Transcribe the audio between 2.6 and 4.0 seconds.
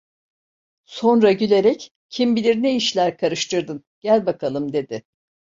ne işler karıştırdın!